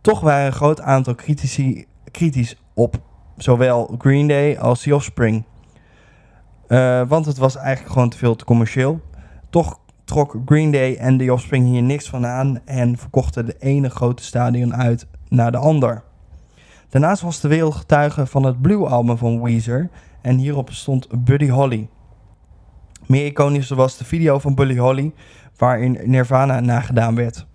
Toch 0.00 0.20
waren 0.20 0.46
een 0.46 0.52
groot 0.52 0.80
aantal 0.80 1.14
critici 1.14 1.86
kritisch 2.10 2.56
op 2.74 3.00
zowel 3.36 3.94
Green 3.98 4.28
Day 4.28 4.58
als 4.58 4.82
The 4.82 4.94
Offspring. 4.94 5.44
Uh, 6.68 7.02
want 7.08 7.26
het 7.26 7.38
was 7.38 7.56
eigenlijk 7.56 7.92
gewoon 7.92 8.08
te 8.08 8.18
veel 8.18 8.36
te 8.36 8.44
commercieel. 8.44 9.00
Toch 9.50 9.80
trok 10.12 10.36
Green 10.44 10.70
Day 10.70 10.94
en 10.94 11.18
The 11.18 11.32
Offspring 11.32 11.66
hier 11.66 11.82
niks 11.82 12.08
van 12.08 12.26
aan 12.26 12.60
en 12.64 12.96
verkochten 12.96 13.46
de 13.46 13.56
ene 13.58 13.90
grote 13.90 14.22
stadion 14.22 14.74
uit 14.74 15.06
naar 15.28 15.52
de 15.52 15.56
ander. 15.56 16.02
Daarnaast 16.88 17.22
was 17.22 17.40
de 17.40 17.48
wereld 17.48 17.74
getuige 17.74 18.26
van 18.26 18.44
het 18.44 18.62
Blue-album 18.62 19.16
van 19.16 19.42
Weezer 19.42 19.90
en 20.22 20.36
hierop 20.36 20.70
stond 20.70 21.24
Buddy 21.24 21.48
Holly. 21.48 21.88
Meer 23.06 23.26
iconisch 23.26 23.68
was 23.68 23.96
de 23.96 24.04
video 24.04 24.38
van 24.38 24.54
Buddy 24.54 24.76
Holly, 24.76 25.12
waarin 25.56 25.98
Nirvana 26.04 26.60
nagedaan 26.60 27.14
werd. 27.14 27.46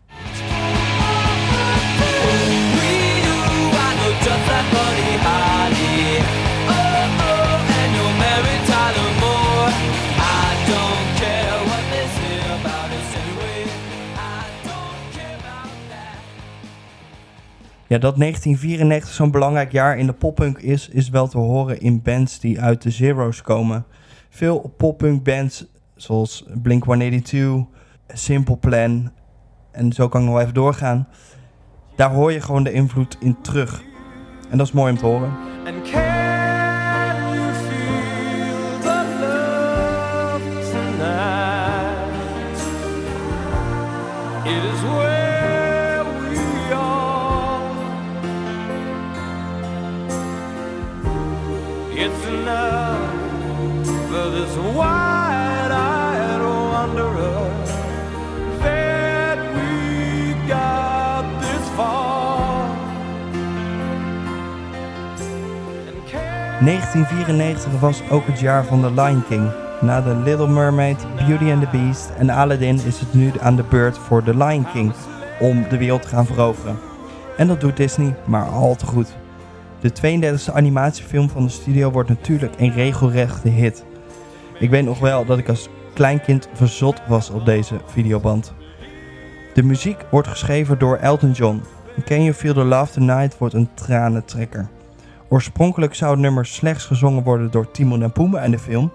Ja, 17.88 17.98
dat 17.98 18.17
1994 18.17 19.13
zo'n 19.13 19.32
belangrijk 19.32 19.72
jaar 19.72 19.98
in 19.98 20.06
de 20.06 20.13
poppunk 20.13 20.60
is, 20.60 20.89
is 20.89 21.10
wel 21.10 21.27
te 21.27 21.38
horen 21.38 21.79
in 21.79 22.01
bands 22.01 22.39
die 22.39 22.62
uit 22.62 22.82
de 22.82 22.89
Zero's 22.89 23.41
komen. 23.41 23.86
Veel 24.29 24.74
poppunk 24.77 25.24
bands 25.24 25.65
zoals 25.96 26.46
Blink-182, 26.63 27.38
Simple 28.08 28.58
Plan 28.58 29.12
en 29.72 29.94
zo 29.94 30.10
kan 30.10 30.22
ik 30.22 30.27
nog 30.27 30.39
even 30.39 30.53
doorgaan. 30.53 31.08
Daar 31.96 32.12
hoor 32.12 32.32
je 32.32 32.41
gewoon 32.41 32.63
de 32.63 32.72
invloed 32.72 33.17
in 33.20 33.41
terug. 33.41 33.84
En 34.50 34.58
dat 34.58 34.67
is 34.67 34.74
mooi 34.74 34.91
om 34.91 34.98
te 34.98 35.06
horen. 35.06 35.32
1994 66.67 67.79
was 67.79 68.01
ook 68.09 68.25
het 68.25 68.39
jaar 68.39 68.65
van 68.65 68.81
The 68.81 69.01
Lion 69.01 69.24
King. 69.29 69.51
Na 69.81 70.01
The 70.01 70.15
Little 70.15 70.47
Mermaid, 70.47 71.05
Beauty 71.15 71.51
and 71.51 71.62
the 71.62 71.67
Beast 71.71 72.09
en 72.17 72.29
Aladdin 72.29 72.79
is 72.86 73.00
het 73.00 73.13
nu 73.13 73.31
aan 73.39 73.55
de 73.55 73.63
beurt 73.63 73.97
voor 73.97 74.24
The 74.24 74.38
Lion 74.38 74.65
King 74.74 74.93
om 75.39 75.65
de 75.69 75.77
wereld 75.77 76.01
te 76.01 76.07
gaan 76.07 76.25
veroveren. 76.25 76.79
En 77.38 77.47
dat 77.47 77.62
doet 77.62 77.77
Disney, 77.77 78.15
maar 78.25 78.45
al 78.45 78.75
te 78.75 78.86
goed. 78.86 79.15
De 79.79 79.91
32e 79.91 80.53
animatiefilm 80.53 81.29
van 81.29 81.43
de 81.43 81.50
studio 81.50 81.91
wordt 81.91 82.09
natuurlijk 82.09 82.53
een 82.57 82.71
regelrechte 82.71 83.50
hit. 83.50 83.86
Ik 84.59 84.69
weet 84.69 84.86
nog 84.86 85.00
wel 85.00 85.25
dat 85.25 85.38
ik 85.38 85.50
als 85.50 85.69
kleinkind 85.93 86.50
verzot 86.53 87.01
was 87.07 87.29
op 87.29 87.45
deze 87.45 87.75
videoband. 87.86 88.53
De 89.53 89.63
muziek 89.63 90.05
wordt 90.12 90.27
geschreven 90.27 90.79
door 90.79 90.97
Elton 90.97 91.31
John. 91.31 91.62
Can 92.05 92.24
You 92.24 92.33
Feel 92.33 92.53
the 92.53 92.63
Love 92.63 92.93
Tonight 92.93 93.38
wordt 93.38 93.53
een 93.53 93.69
tranentrekker. 93.74 94.69
Oorspronkelijk 95.29 95.96
zou 95.96 96.12
het 96.12 96.19
nummer 96.19 96.46
slechts 96.46 96.86
gezongen 96.86 97.24
worden 97.24 97.51
door 97.51 97.72
Timon 97.72 98.03
en 98.03 98.12
Pumbaa 98.12 98.41
in 98.41 98.51
de 98.51 98.60
film. 98.60 98.91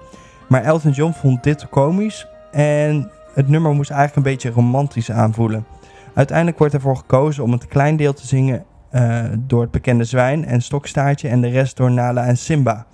Maar 0.48 0.62
Elton 0.62 0.90
John 0.90 1.12
vond 1.12 1.42
dit 1.42 1.68
komisch 1.68 2.26
en 2.50 3.10
het 3.34 3.48
nummer 3.48 3.72
moest 3.72 3.90
eigenlijk 3.90 4.26
een 4.26 4.32
beetje 4.32 4.50
romantisch 4.50 5.10
aanvoelen. 5.10 5.66
Uiteindelijk 6.14 6.58
wordt 6.58 6.74
ervoor 6.74 6.96
gekozen 6.96 7.44
om 7.44 7.52
het 7.52 7.66
klein 7.66 7.96
deel 7.96 8.12
te 8.12 8.26
zingen 8.26 8.64
eh, 8.90 9.24
door 9.38 9.60
het 9.60 9.70
bekende 9.70 10.04
zwijn 10.04 10.44
en 10.44 10.62
stokstaartje 10.62 11.28
en 11.28 11.40
de 11.40 11.48
rest 11.48 11.76
door 11.76 11.90
Nala 11.90 12.24
en 12.24 12.36
Simba. 12.36 12.86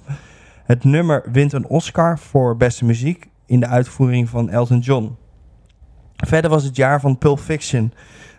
Het 0.65 0.85
nummer 0.85 1.23
wint 1.33 1.53
een 1.53 1.67
Oscar 1.67 2.19
voor 2.19 2.57
beste 2.57 2.85
muziek 2.85 3.29
in 3.47 3.61
de 3.61 3.67
uitvoering 3.67 4.29
van 4.29 4.51
Elton 4.51 4.79
John. 4.79 5.17
Verder 6.17 6.51
was 6.51 6.65
het 6.65 6.77
jaar 6.77 7.01
van 7.01 7.19
Pulp 7.19 7.39
Fiction, 7.39 7.93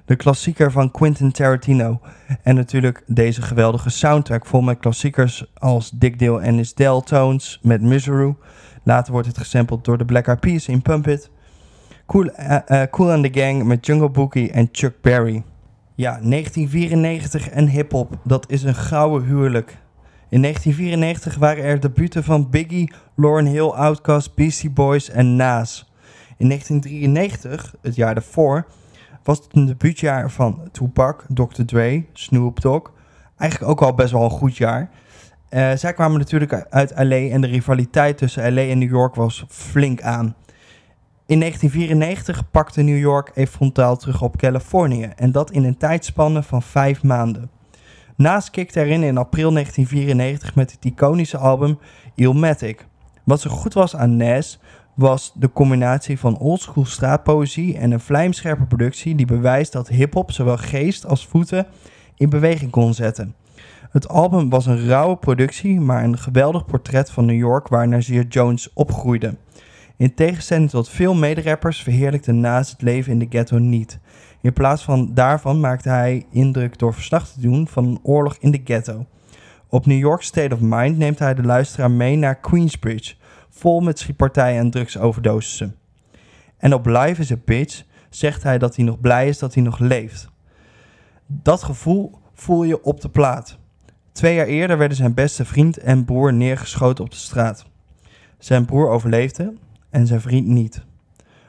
de 0.10 0.16
klassieker 0.16 0.72
van 0.72 0.92
Quentin 0.92 1.32
Tarantino. 1.32 2.00
En 2.44 2.56
natuurlijk 2.56 3.04
deze 3.06 3.42
geweldige 3.42 3.90
soundtrack 3.90 4.46
vol 4.46 4.62
met 4.62 4.80
klassiekers 4.80 5.52
als 5.54 5.90
Dick 5.90 6.20
Dale 6.20 6.42
en 6.42 6.56
his 6.56 6.74
Deltones 6.74 7.60
met 7.62 7.82
Misery. 7.82 8.36
Later 8.84 9.12
wordt 9.12 9.28
het 9.28 9.38
gesampled 9.38 9.84
door 9.84 9.98
de 9.98 10.06
Black 10.06 10.28
Eyed 10.28 10.40
Peas 10.40 10.68
in 10.68 10.82
Pump 10.82 11.08
It. 11.08 11.30
Cool, 12.06 12.30
eh, 12.30 12.82
eh, 12.82 12.90
cool 12.90 13.12
and 13.12 13.24
the 13.24 13.40
Gang 13.40 13.64
met 13.64 13.86
Jungle 13.86 14.10
Boogie 14.10 14.52
en 14.52 14.70
Chuck 14.72 15.02
Berry. 15.02 15.44
Ja, 15.96 16.20
1994 16.22 17.50
en 17.50 17.68
hip-hop, 17.68 18.18
dat 18.24 18.52
is 18.52 18.64
een 18.64 18.76
gouden 18.76 19.28
huwelijk. 19.28 19.78
In 20.30 20.42
1994 20.42 21.36
waren 21.36 21.64
er 21.64 21.80
debuten 21.80 22.24
van 22.24 22.50
Biggie, 22.50 22.92
Lauryn 23.16 23.46
Hill, 23.46 23.70
Outkast, 23.70 24.36
Beastie 24.36 24.70
Boys 24.70 25.10
en 25.10 25.36
Nas. 25.36 25.92
In 26.38 26.48
1993, 26.48 27.76
het 27.82 27.96
jaar 27.96 28.14
daarvoor, 28.14 28.66
was 29.24 29.38
het 29.38 29.48
een 29.52 29.66
debuutjaar 29.66 30.32
van 30.32 30.70
Tupac, 30.72 31.26
Dr. 31.34 31.64
Dre, 31.66 32.06
Snoop 32.14 32.62
Dogg. 32.62 32.92
Eigenlijk 33.38 33.72
ook 33.72 33.82
al 33.82 33.94
best 33.94 34.12
wel 34.12 34.24
een 34.24 34.30
goed 34.30 34.58
jaar. 34.58 34.90
Eh, 35.50 35.72
zij 35.76 35.94
kwamen 35.94 36.20
natuurlijk 36.20 36.68
uit 36.70 36.94
LA 36.96 37.16
en 37.16 37.42
de 37.42 37.48
rivaliteit 37.48 38.18
tussen 38.18 38.54
LA 38.54 38.62
en 38.62 38.78
New 38.78 38.90
York 38.90 39.16
was 39.16 39.46
flink 39.48 40.02
aan. 40.02 40.36
In 41.26 41.40
1994 41.40 42.52
pakte 42.52 42.82
New 42.82 43.00
York 43.00 43.32
even 43.34 43.54
frontaal 43.54 43.98
terug 43.98 44.22
op 44.22 44.38
Californië 44.38 45.12
en 45.16 45.32
dat 45.32 45.52
in 45.52 45.64
een 45.64 45.78
tijdspanne 45.78 46.44
van 46.44 46.62
vijf 46.62 47.04
maanden. 47.04 47.50
Naast 48.16 48.50
kikte 48.50 48.80
erin 48.80 49.04
in 49.04 49.18
april 49.18 49.52
1994 49.52 50.56
met 50.56 50.72
het 50.72 50.86
iconische 50.86 51.38
album 51.38 51.80
Illmatic. 52.16 52.88
Wat 53.24 53.42
zo 53.42 53.50
goed 53.50 53.74
was 53.74 53.96
aan 53.96 54.18
Nas 54.18 54.60
was 55.00 55.32
de 55.36 55.52
combinatie 55.52 56.20
van 56.20 56.38
oldschool 56.38 56.86
straatpoëzie 56.86 57.78
en 57.78 57.92
een 57.92 58.00
vlijmscherpe 58.00 58.64
productie 58.64 59.16
die 59.16 59.26
bewijst 59.26 59.72
dat 59.72 59.88
hip-hop 59.88 60.32
zowel 60.32 60.58
geest 60.58 61.06
als 61.06 61.28
voeten 61.28 61.68
in 62.16 62.30
beweging 62.30 62.72
kon 62.72 62.94
zetten. 62.94 63.36
Het 63.92 64.08
album 64.08 64.50
was 64.50 64.66
een 64.66 64.88
rauwe 64.88 65.16
productie, 65.16 65.80
maar 65.80 66.04
een 66.04 66.18
geweldig 66.18 66.66
portret 66.66 67.12
van 67.12 67.26
New 67.26 67.38
York 67.38 67.68
waar 67.68 67.88
Nazir 67.88 68.26
Jones 68.28 68.74
opgroeide. 68.74 69.38
In 69.98 70.14
tegenstelling 70.14 70.70
tot 70.70 70.90
veel 70.90 71.16
mederappers 71.16 71.82
verheerlijkte 71.82 72.32
Nas 72.32 72.72
het 72.72 72.82
leven 72.82 73.12
in 73.12 73.20
de 73.20 73.28
ghetto 73.30 73.58
niet. 73.58 74.00
In 74.42 74.54
plaats 74.54 74.84
van 74.84 75.14
daarvan 75.14 75.60
maakte 75.60 75.90
hij 75.90 76.26
indruk 76.32 76.80
door 76.80 76.94
verslag 76.94 77.28
te 77.28 77.42
doen 77.42 77.68
van 77.68 77.86
een 77.86 78.00
oorlog 78.04 78.38
in 78.40 78.52
de 78.52 78.62
ghetto. 78.64 79.06
Op 79.70 79.86
New 79.86 80.00
York 80.00 80.22
State 80.22 80.56
of 80.56 80.62
Mind 80.62 80.98
neemt 80.98 81.20
hij 81.20 81.34
de 81.34 81.44
luisteraar 81.44 81.92
mee 81.92 82.16
naar 82.16 82.40
Queensbridge, 82.40 83.16
vol 83.50 83.80
met 83.80 84.00
schietpartijen 84.00 84.60
en 84.60 84.72
drugsoverdosissen. 84.72 85.76
En 86.58 86.74
op 86.74 86.86
Live 86.86 87.22
is 87.22 87.32
a 87.32 87.36
Bitch 87.46 87.84
zegt 88.10 88.44
hij 88.44 88.58
dat 88.58 88.76
hij 88.76 88.86
nog 88.86 89.00
blij 89.00 89.28
is 89.28 89.40
dat 89.40 89.54
hij 89.54 89.64
nog 89.64 89.80
leeft. 89.80 90.30
Dat 91.28 91.64
gevoel 91.64 92.20
voel 92.34 92.64
je 92.64 92.84
op 92.84 93.02
de 93.02 93.10
plaat. 93.10 93.58
Twee 94.12 94.36
jaar 94.36 94.46
eerder 94.46 94.78
werden 94.78 94.98
zijn 94.98 95.14
beste 95.14 95.46
vriend 95.46 95.78
en 95.78 96.06
broer 96.06 96.34
neergeschoten 96.34 97.04
op 97.04 97.12
de 97.12 97.18
straat. 97.18 97.66
Zijn 98.38 98.66
broer 98.66 98.90
overleefde 98.90 99.54
en 99.90 100.08
zijn 100.08 100.22
vriend 100.22 100.48
niet. 100.48 100.88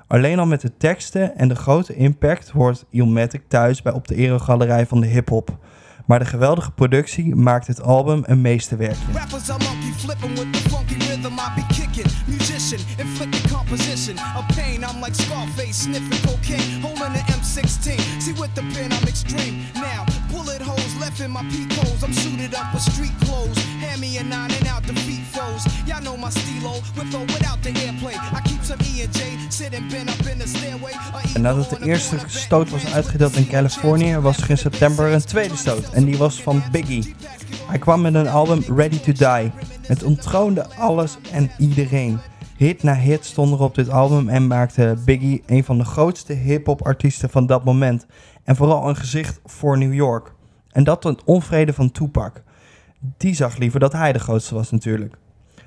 Alleen 0.06 0.38
al 0.38 0.46
met 0.46 0.60
de 0.60 0.76
teksten 0.76 1.36
en 1.36 1.48
de 1.48 1.54
grote 1.54 1.94
impact 1.94 2.48
hoort 2.48 2.84
Illmatic 2.90 3.42
thuis 3.48 3.82
bij 3.82 3.92
op 3.92 4.08
de 4.08 4.14
eregalerij 4.14 4.86
van 4.86 5.00
de 5.00 5.06
hip-hop. 5.06 5.58
Maar 6.06 6.18
de 6.18 6.24
geweldige 6.24 6.70
productie 6.70 7.34
maakt 7.34 7.66
het 7.66 7.82
album 7.82 8.22
een 8.26 8.40
meesterwerkje. 8.40 9.12
Kicking. 12.02 12.12
Musician, 12.26 12.80
inflicting 12.98 13.50
composition 13.50 14.18
of 14.36 14.46
pain. 14.56 14.84
I'm 14.84 15.00
like 15.00 15.14
Scarface, 15.14 15.84
sniffing 15.84 16.22
cocaine, 16.28 16.80
holding 16.80 17.02
an 17.02 17.24
M16. 17.38 17.98
See 18.20 18.32
with 18.32 18.54
the 18.54 18.62
pen 18.74 18.92
I'm 18.92 19.06
extreme. 19.08 19.64
Now 19.74 20.06
bullet 20.30 20.62
holes 20.62 20.94
left 21.00 21.20
in 21.20 21.30
my 21.30 21.42
holes. 21.76 22.02
I'm 22.02 22.12
suited 22.12 22.54
up 22.54 22.72
with 22.72 22.82
street 22.82 23.12
clothes. 23.24 23.58
Hand 23.80 24.00
me 24.00 24.18
a 24.18 24.22
nine 24.22 24.50
and 24.52 24.66
out 24.68 24.82
the 24.84 24.94
feet 25.06 25.24
foes. 25.32 25.66
Y'all 25.86 26.02
know 26.02 26.16
my 26.16 26.30
stilo 26.30 26.80
with 26.96 27.14
or 27.14 27.24
without 27.34 27.62
the 27.62 27.70
airplay. 27.70 28.14
I 28.14 28.40
keep 28.44 28.62
some 28.62 28.78
E 28.84 29.02
and 29.02 29.12
J 29.12 29.36
sitting 29.50 29.88
bent 29.88 30.10
up 30.10 30.26
in 30.26 30.38
the 30.38 30.48
stairway. 30.48 30.92
En 31.34 31.40
nadat 31.40 31.70
de 31.70 31.86
eerste 31.86 32.16
stoot 32.26 32.70
was 32.70 32.92
uitgedeeld 32.92 33.36
in 33.36 33.46
Californië, 33.46 34.18
was 34.18 34.38
er 34.38 34.50
in 34.50 34.58
september 34.58 35.12
een 35.12 35.24
tweede 35.24 35.56
stoot. 35.56 35.90
En 35.90 36.04
die 36.04 36.16
was 36.16 36.42
van 36.42 36.62
Biggie. 36.70 37.14
Hij 37.66 37.78
kwam 37.78 38.00
met 38.00 38.14
een 38.14 38.28
album 38.28 38.64
Ready 38.76 38.98
to 38.98 39.12
Die. 39.12 39.52
Het 39.90 40.02
ontroonde 40.02 40.66
alles 40.68 41.18
en 41.32 41.50
iedereen. 41.58 42.18
Hit 42.56 42.82
na 42.82 42.94
hit 42.94 43.24
stond 43.24 43.52
er 43.52 43.60
op 43.60 43.74
dit 43.74 43.88
album 43.88 44.28
en 44.28 44.46
maakte 44.46 44.96
Biggie 45.04 45.42
een 45.46 45.64
van 45.64 45.78
de 45.78 45.84
grootste 45.84 46.32
hip-hop 46.32 46.82
artiesten 46.82 47.30
van 47.30 47.46
dat 47.46 47.64
moment. 47.64 48.06
En 48.44 48.56
vooral 48.56 48.88
een 48.88 48.96
gezicht 48.96 49.40
voor 49.44 49.78
New 49.78 49.94
York. 49.94 50.34
En 50.70 50.84
dat 50.84 51.00
tot 51.00 51.24
onvrede 51.24 51.72
van 51.72 51.90
Tupac. 51.90 52.42
Die 53.16 53.34
zag 53.34 53.56
liever 53.56 53.80
dat 53.80 53.92
hij 53.92 54.12
de 54.12 54.18
grootste 54.18 54.54
was 54.54 54.70
natuurlijk. 54.70 55.16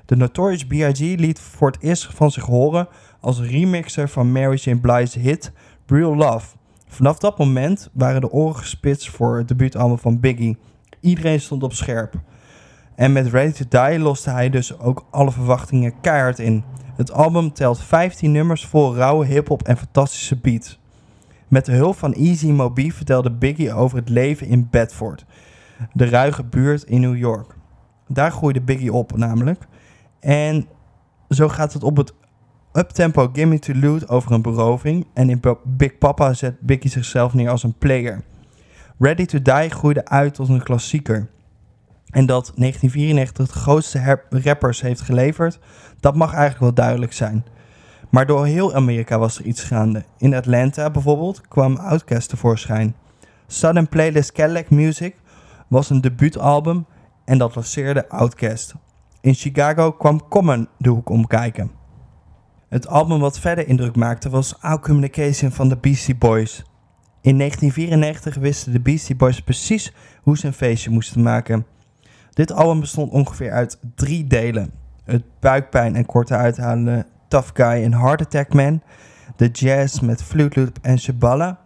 De 0.05 0.15
Notorious 0.15 0.65
B.I.G. 0.65 0.99
liet 0.99 1.39
voor 1.39 1.71
het 1.71 1.81
eerst 1.81 2.07
van 2.13 2.31
zich 2.31 2.45
horen 2.45 2.87
als 3.19 3.39
remixer 3.39 4.09
van 4.09 4.31
Mary 4.31 4.59
J. 4.63 4.75
Blige's 4.75 5.13
hit 5.13 5.51
Real 5.85 6.15
Love. 6.15 6.55
Vanaf 6.87 7.17
dat 7.17 7.37
moment 7.37 7.89
waren 7.93 8.21
de 8.21 8.31
oren 8.31 8.55
gespitst 8.55 9.09
voor 9.09 9.37
het 9.37 9.47
debuutalbum 9.47 9.99
van 9.99 10.19
Biggie. 10.19 10.57
Iedereen 10.99 11.41
stond 11.41 11.63
op 11.63 11.73
scherp. 11.73 12.21
En 12.95 13.11
met 13.11 13.27
Ready 13.27 13.51
to 13.51 13.65
Die 13.87 13.99
loste 13.99 14.29
hij 14.29 14.49
dus 14.49 14.79
ook 14.79 15.05
alle 15.09 15.31
verwachtingen 15.31 15.93
keihard 16.01 16.39
in. 16.39 16.63
Het 16.95 17.11
album 17.11 17.53
telt 17.53 17.79
15 17.79 18.31
nummers 18.31 18.65
vol 18.65 18.95
rauwe 18.95 19.25
hip-hop 19.25 19.63
en 19.63 19.77
fantastische 19.77 20.35
beats. 20.35 20.79
Met 21.47 21.65
de 21.65 21.71
hulp 21.71 21.97
van 21.97 22.13
Easy 22.13 22.51
Moby 22.51 22.91
vertelde 22.91 23.31
Biggie 23.31 23.73
over 23.73 23.97
het 23.97 24.09
leven 24.09 24.47
in 24.47 24.67
Bedford, 24.71 25.25
de 25.93 26.05
ruige 26.05 26.43
buurt 26.43 26.83
in 26.83 27.01
New 27.01 27.17
York. 27.17 27.55
Daar 28.07 28.31
groeide 28.31 28.61
Biggie 28.61 28.93
op 28.93 29.17
namelijk. 29.17 29.67
En 30.19 30.67
zo 31.29 31.49
gaat 31.49 31.73
het 31.73 31.83
op 31.83 31.97
het 31.97 32.13
uptempo 32.73 33.29
Gimme 33.33 33.59
to 33.59 33.73
Loot 33.73 34.09
over 34.09 34.31
een 34.31 34.41
beroving. 34.41 35.07
En 35.13 35.29
in 35.29 35.41
Big 35.63 35.97
Papa 35.97 36.33
zet 36.33 36.59
Biggie 36.59 36.89
zichzelf 36.89 37.33
neer 37.33 37.49
als 37.49 37.63
een 37.63 37.77
player. 37.77 38.23
Ready 38.99 39.25
to 39.25 39.41
Die 39.41 39.69
groeide 39.69 40.05
uit 40.05 40.33
tot 40.33 40.49
een 40.49 40.63
klassieker. 40.63 41.29
En 42.13 42.25
dat 42.25 42.51
1994 42.55 43.47
de 43.47 43.59
grootste 43.59 44.19
rappers 44.29 44.81
heeft 44.81 45.01
geleverd, 45.01 45.59
dat 45.99 46.15
mag 46.15 46.33
eigenlijk 46.33 46.59
wel 46.59 46.73
duidelijk 46.73 47.13
zijn. 47.13 47.45
Maar 48.09 48.25
door 48.25 48.45
heel 48.45 48.73
Amerika 48.73 49.19
was 49.19 49.39
er 49.39 49.45
iets 49.45 49.63
gaande. 49.63 50.03
In 50.17 50.33
Atlanta 50.33 50.89
bijvoorbeeld 50.89 51.47
kwam 51.47 51.75
Outkast 51.75 52.29
tevoorschijn. 52.29 52.95
Sudden 53.47 53.89
Playlist 53.89 54.31
Cadillac 54.31 54.69
Music 54.69 55.15
was 55.67 55.89
een 55.89 56.01
debuutalbum 56.01 56.85
en 57.25 57.37
dat 57.37 57.55
lanceerde 57.55 58.09
Outkast. 58.09 58.73
In 59.21 59.33
Chicago 59.33 59.91
kwam 59.91 60.27
Common 60.27 60.67
de 60.77 60.89
hoek 60.89 61.09
omkijken. 61.09 61.71
Het 62.69 62.87
album 62.87 63.19
wat 63.19 63.39
verder 63.39 63.67
indruk 63.67 63.95
maakte 63.95 64.29
was 64.29 64.61
Our 64.61 64.79
Communication 64.79 65.51
van 65.51 65.69
de 65.69 65.77
Beastie 65.77 66.15
Boys. 66.15 66.63
In 67.21 67.37
1994 67.37 68.35
wisten 68.35 68.71
de 68.71 68.79
Beastie 68.79 69.15
Boys 69.15 69.41
precies 69.41 69.93
hoe 70.21 70.37
ze 70.37 70.47
een 70.47 70.53
feestje 70.53 70.89
moesten 70.89 71.21
maken. 71.21 71.65
Dit 72.33 72.51
album 72.51 72.79
bestond 72.79 73.11
ongeveer 73.11 73.51
uit 73.51 73.79
drie 73.95 74.27
delen. 74.27 74.71
Het 75.03 75.23
buikpijn 75.39 75.95
en 75.95 76.05
korte 76.05 76.35
uithalen 76.35 77.05
Tough 77.27 77.49
Guy 77.53 77.83
en 77.83 77.93
Heart 77.93 78.21
Attack 78.21 78.53
Man. 78.53 78.81
De 79.35 79.47
jazz 79.47 79.99
met 79.99 80.23
Flute 80.23 80.71
en 80.81 80.99
Shabala. 80.99 81.59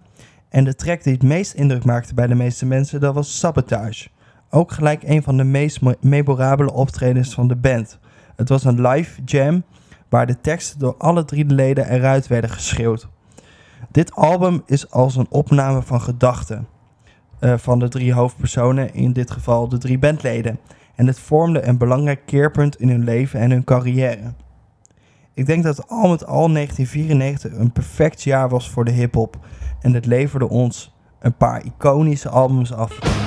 En 0.50 0.64
de 0.64 0.76
track 0.76 1.04
die 1.04 1.14
het 1.14 1.24
meest 1.24 1.54
indruk 1.54 1.86
maakte 1.86 2.14
bij 2.14 2.28
de 2.28 2.36
meeste 2.36 2.66
mensen, 2.66 3.00
dat 3.00 3.14
was 3.14 3.40
Sabotage. 3.40 4.10
Ook 4.50 4.72
gelijk 4.72 5.04
een 5.04 5.24
van 5.24 5.38
de 5.38 5.44
meest 5.44 5.82
me- 5.82 5.98
memorabele 6.02 6.72
optredens 6.72 7.34
van 7.34 7.48
de 7.48 7.56
band. 7.56 8.00
Het 8.36 8.50
was 8.50 8.64
een 8.64 8.82
live 8.88 9.22
jam 9.26 9.64
waar 10.10 10.26
de 10.26 10.42
teksten 10.42 10.80
door 10.80 10.96
alle 10.98 11.26
drie 11.26 11.46
de 11.46 11.54
leden 11.54 11.90
eruit 11.90 12.28
werden 12.28 12.50
geschreeuwd. 12.50 13.08
Dit 13.92 14.16
album 14.16 14.64
is 14.66 14.92
als 14.92 15.16
een 15.16 15.28
opname 15.30 15.82
van 15.82 16.02
gedachten 16.02 16.68
van 17.39 17.80
de 17.80 17.88
drie 17.88 18.13
hoofdpersonen, 18.13 18.93
in 18.93 19.13
dit 19.13 19.32
geval 19.32 19.67
de 19.67 19.78
drie 19.78 20.00
bandleden. 20.00 20.60
En 20.95 21.08
het 21.08 21.19
vormde 21.19 21.63
een 21.63 21.78
belangrijk 21.78 22.21
keerpunt 22.26 22.80
in 22.80 22.89
hun 22.89 23.04
leven 23.04 23.39
en 23.39 23.52
hun 23.52 23.63
carrière. 23.63 24.34
Ik 25.34 25.45
denk 25.45 25.63
dat 25.63 25.88
al 25.88 26.10
met 26.10 26.26
al 26.26 26.52
1994 26.52 27.54
een 27.54 27.71
perfect 27.71 28.23
jaar 28.23 28.50
was 28.50 28.69
voor 28.69 28.86
de 28.86 28.91
hip-hop 28.91 29.38
en 29.82 29.93
het 29.93 30.06
leverde 30.06 30.50
ons 30.50 30.95
een 31.19 31.36
paar 31.36 31.65
iconische 31.65 32.30
albums 32.30 32.73
af. 32.73 33.27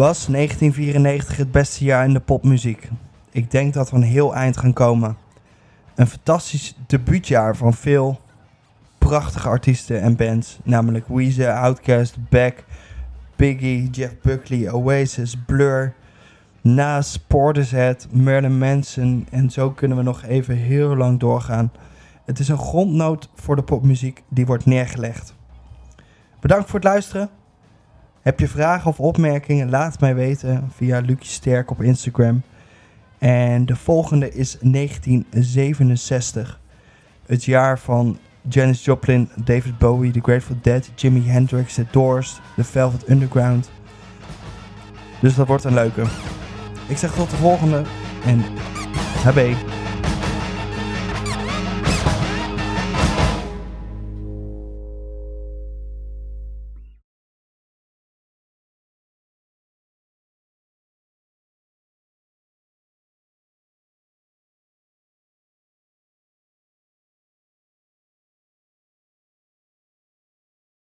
Was 0.00 0.26
1994 0.26 1.36
het 1.36 1.50
beste 1.50 1.84
jaar 1.84 2.04
in 2.04 2.12
de 2.12 2.20
popmuziek? 2.20 2.88
Ik 3.30 3.50
denk 3.50 3.74
dat 3.74 3.90
we 3.90 3.96
een 3.96 4.02
heel 4.02 4.34
eind 4.34 4.56
gaan 4.56 4.72
komen. 4.72 5.16
Een 5.94 6.06
fantastisch 6.06 6.76
debuutjaar 6.86 7.56
van 7.56 7.74
veel 7.74 8.20
prachtige 8.98 9.48
artiesten 9.48 10.00
en 10.00 10.16
bands. 10.16 10.58
Namelijk 10.62 11.08
Weezer, 11.08 11.52
Outkast, 11.52 12.16
Beck, 12.28 12.64
Biggie, 13.36 13.90
Jeff 13.90 14.14
Buckley, 14.22 14.72
Oasis, 14.72 15.36
Blur, 15.46 15.94
Nas, 16.60 17.16
Portishead, 17.16 18.06
Marilyn 18.10 18.58
Manson. 18.58 19.26
En 19.30 19.50
zo 19.50 19.70
kunnen 19.70 19.96
we 19.96 20.02
nog 20.02 20.22
even 20.22 20.56
heel 20.56 20.96
lang 20.96 21.18
doorgaan. 21.18 21.72
Het 22.24 22.38
is 22.38 22.48
een 22.48 22.58
grondnoot 22.58 23.28
voor 23.34 23.56
de 23.56 23.62
popmuziek 23.62 24.22
die 24.28 24.46
wordt 24.46 24.66
neergelegd. 24.66 25.34
Bedankt 26.40 26.70
voor 26.70 26.78
het 26.78 26.88
luisteren. 26.88 27.30
Heb 28.22 28.40
je 28.40 28.48
vragen 28.48 28.90
of 28.90 29.00
opmerkingen? 29.00 29.70
Laat 29.70 29.92
het 29.92 30.00
mij 30.00 30.14
weten 30.14 30.70
via 30.76 30.98
Lucie 30.98 31.24
Sterk 31.24 31.70
op 31.70 31.82
Instagram. 31.82 32.42
En 33.18 33.66
de 33.66 33.76
volgende 33.76 34.32
is 34.32 34.58
1967. 34.60 36.60
Het 37.26 37.44
jaar 37.44 37.78
van 37.78 38.18
Janis 38.48 38.84
Joplin, 38.84 39.28
David 39.44 39.78
Bowie, 39.78 40.12
The 40.12 40.20
Grateful 40.20 40.56
Dead, 40.62 40.90
Jimi 40.94 41.28
Hendrix, 41.28 41.74
The 41.74 41.86
Doors, 41.90 42.40
The 42.56 42.64
Velvet 42.64 43.08
Underground. 43.08 43.70
Dus 45.20 45.34
dat 45.34 45.46
wordt 45.46 45.64
een 45.64 45.74
leuke. 45.74 46.04
Ik 46.88 46.96
zeg 46.96 47.12
tot 47.12 47.30
de 47.30 47.36
volgende 47.36 47.82
en 48.24 48.42
habé. 49.24 49.56